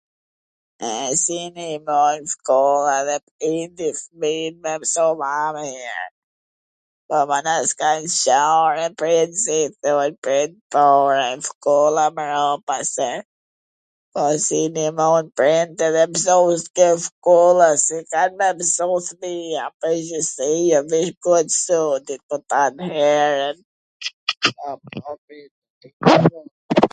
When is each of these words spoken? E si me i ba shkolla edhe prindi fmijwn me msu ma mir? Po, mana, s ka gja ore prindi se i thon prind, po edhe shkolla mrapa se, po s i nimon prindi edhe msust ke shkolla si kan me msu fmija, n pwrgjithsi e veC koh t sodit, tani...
E 0.89 0.91
si 1.23 1.39
me 1.55 1.65
i 1.75 1.79
ba 1.87 1.99
shkolla 2.31 2.93
edhe 3.01 3.17
prindi 3.35 3.87
fmijwn 4.01 4.55
me 4.63 4.71
msu 4.83 5.05
ma 5.21 5.31
mir? 5.57 6.05
Po, 7.07 7.17
mana, 7.31 7.53
s 7.71 7.73
ka 7.81 7.91
gja 8.15 8.39
ore 8.65 8.85
prindi 9.01 9.37
se 9.45 9.55
i 9.67 9.69
thon 9.83 10.11
prind, 10.23 10.53
po 10.75 10.85
edhe 11.29 11.43
shkolla 11.49 12.05
mrapa 12.17 12.77
se, 12.95 13.09
po 14.13 14.23
s 14.45 14.47
i 14.59 14.61
nimon 14.79 15.25
prindi 15.41 15.81
edhe 15.89 16.03
msust 16.13 16.67
ke 16.79 16.87
shkolla 17.05 17.67
si 17.85 17.97
kan 18.13 18.29
me 18.39 18.47
msu 18.59 18.85
fmija, 19.09 19.65
n 19.67 19.69
pwrgjithsi 19.83 20.49
e 20.79 20.81
veC 20.95 21.13
koh 21.23 21.41
t 21.45 21.47
sodit, 21.65 22.21
tani... 22.51 22.91